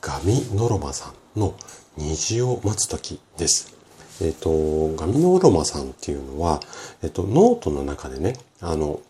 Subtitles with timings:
[0.00, 1.54] ガミノロマさんの
[1.96, 3.76] 虹を待つ時です。
[4.20, 6.60] えっ、ー、と、ガミノロマさんっていうのは、
[7.02, 9.00] えっ、ー、と、ノートの中でね、あの、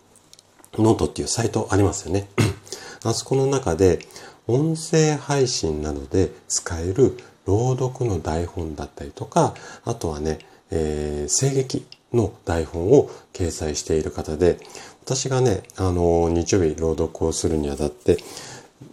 [0.74, 2.28] ノートっていうサイトありますよね。
[3.04, 4.00] あそこの中で、
[4.46, 10.38] 音声配信などで使える朗読の台本だったりとか、あとはね、
[10.70, 14.58] えー、声劇の台本を掲載している方で、
[15.04, 18.18] 私がね、あの、日曜日朗読をするにあたって、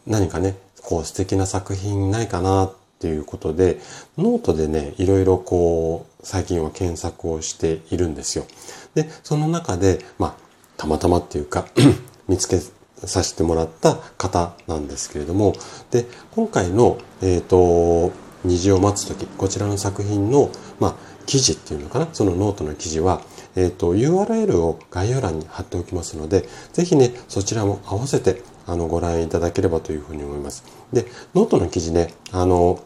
[0.07, 3.79] 何かね、こう素敵な作品ないかなっていうことで、
[4.17, 8.45] ノートでね、いろいろこう、最近は検索をしているんですよ。
[8.93, 10.35] で、その中で、まあ、
[10.77, 11.65] たまたまっていうか
[12.27, 12.59] 見つけ
[13.05, 15.55] させてもらった方なんですけれども、
[15.89, 20.95] で、今回の、えっ、ー、と、虹を待つとき、こちらの作品の、まあ、
[21.25, 23.21] 記事っていうのかな、そのノートの記事は、
[23.55, 30.63] えっ、ー、と、URL を概要欄に貼っておきますので、ぜひね、そちらも合わせてあの、ご覧いただければというふうに思います。
[30.93, 32.79] で、ノートの記事ね、あの、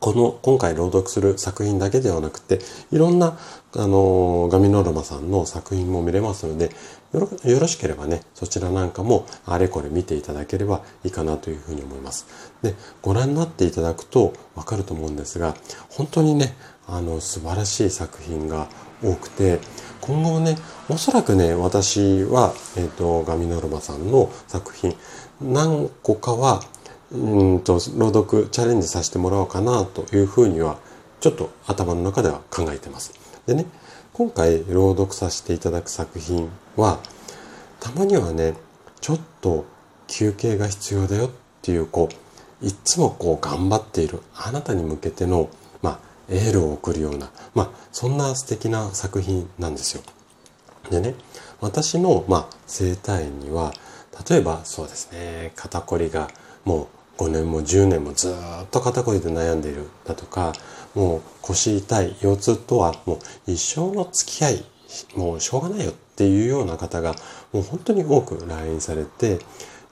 [0.00, 2.60] この、今回朗読する作品だけではなくて、
[2.92, 3.38] いろんな、
[3.74, 6.70] あの、ガミノルマさんの作品も見れますので、
[7.12, 12.26] よろよろしければね、そちらなんかもあれこれ見ていただければいいかなというふうに思います。
[12.62, 15.54] で、ご覧になっていただくとわかると思うんですが、
[15.88, 16.54] 本当にね、
[16.86, 18.68] あの、素晴らしい作品が
[19.02, 19.60] 多くて、
[20.00, 20.56] 今後ね、
[20.88, 24.94] おそらくね、私は、えっ、ー、と、ガミノルマさんの作品、
[25.40, 26.60] 何個かは、
[27.12, 30.78] うんと、朗読チャレンジさせてもらおうかなというふうには、
[31.20, 33.12] ちょっと頭の中では考えてます。
[33.46, 33.66] でね、
[34.18, 36.98] 今回朗読させていただく作品は、
[37.78, 38.54] たまにはね、
[39.00, 39.64] ちょっと
[40.08, 41.30] 休憩が必要だよっ
[41.62, 42.08] ていう、こ
[42.60, 45.48] う、いつもこう頑張っているあなたに向けての、
[45.82, 45.98] まあ、
[46.28, 50.02] エールを送るような、まあ、そんな素敵な作品なんですよ。
[50.90, 51.14] でね、
[51.60, 53.72] 私の、まあ、生体院には、
[54.28, 56.28] 例えばそうですね、肩こりが
[56.64, 58.34] もう5年も10年もずっ
[58.70, 60.52] と肩こりで悩んでいるだとか、
[60.94, 64.64] もう腰痛い、腰痛とはもう一生の付き合い、
[65.16, 67.14] もうしょうがないよっていうような方が
[67.52, 69.40] もう本当に多く来院されて、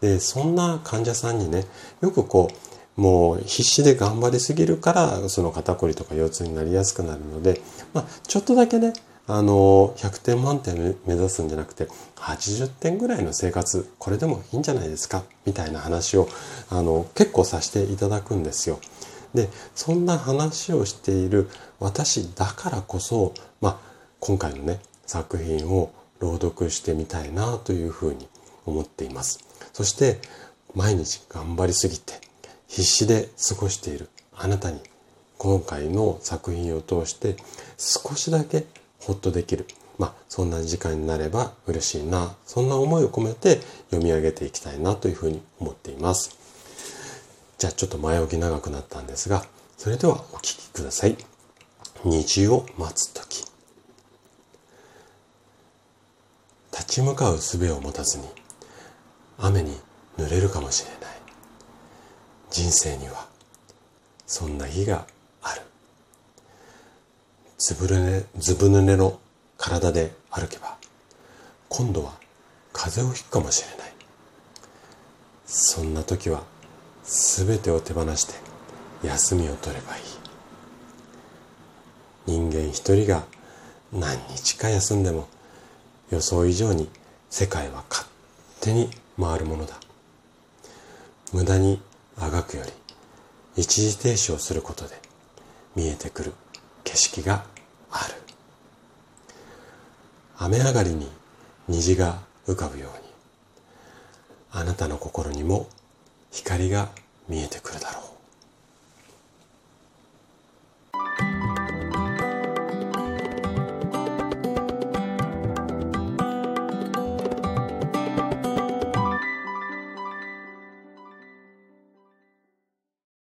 [0.00, 1.64] で、そんな患者さんにね、
[2.00, 2.48] よくこ
[2.96, 7.60] う、もう必死で頑張りすぎるからその肩こりとか腰痛になりやすくなるので、
[7.92, 8.94] まあ、ちょっとだけね
[9.28, 15.24] あの100点満点目指すんじゃなくて80点ぐらいの生活これでもいいんじゃないですか？
[15.44, 16.28] みたいな話を
[16.70, 18.78] あの結構させていただくんですよ。
[19.34, 21.48] でそんな話をしている
[21.80, 23.78] 私だからこそ、まあ、
[24.20, 28.28] 今回のね作品を朗読してみたいなというふうに
[28.64, 29.40] 思っています。
[29.72, 30.20] そして
[30.74, 32.14] 毎日頑張りすぎて
[32.68, 34.80] 必死で過ごしているあなたに
[35.38, 37.36] 今回の作品を通して
[37.76, 38.64] 少しだけ
[39.06, 39.66] ほっとできる。
[39.98, 42.34] まあ、そんな時間になれば嬉しいな。
[42.44, 46.36] そんな思いを込めて読み上げていきたいなというふうに思っています。
[47.56, 49.44] じゃあちょっと前置き長くなったんですが、
[49.78, 51.16] それではお聞きください。
[52.04, 53.44] 虹を待つとき。
[56.72, 58.24] 立ち向かう術を持たずに
[59.38, 59.72] 雨に
[60.18, 61.16] 濡れるかもしれない。
[62.50, 63.28] 人生には
[64.26, 65.06] そんな日が
[67.58, 69.18] ずぶ濡れずぶ濡れの
[69.56, 70.76] 体で歩けば
[71.68, 72.12] 今度は
[72.72, 73.92] 風邪をひくかもしれない。
[75.46, 76.42] そんな時は
[77.04, 78.34] 全てを手放して
[79.02, 80.02] 休みを取ればいい。
[82.26, 83.24] 人間一人が
[83.92, 85.28] 何日か休んでも
[86.10, 86.90] 予想以上に
[87.30, 88.06] 世界は勝
[88.60, 89.76] 手に回るものだ。
[91.32, 91.80] 無駄に
[92.18, 92.72] あがくより
[93.56, 94.94] 一時停止をすることで
[95.74, 96.34] 見えてくる
[96.86, 97.44] 景色が
[97.90, 98.14] ある。
[100.38, 101.10] 雨上がりに
[101.68, 103.08] 虹が浮かぶように
[104.52, 105.68] あなたの心にも
[106.30, 106.88] 光が
[107.28, 108.05] 見えてくるだろう。